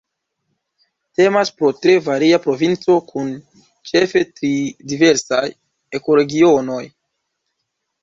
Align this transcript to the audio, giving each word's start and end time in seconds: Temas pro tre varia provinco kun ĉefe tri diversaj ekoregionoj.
Temas 1.19 1.51
pro 1.59 1.69
tre 1.81 1.97
varia 2.07 2.39
provinco 2.47 2.97
kun 3.13 3.31
ĉefe 3.93 4.25
tri 4.33 4.53
diversaj 4.97 5.45
ekoregionoj. 6.03 6.85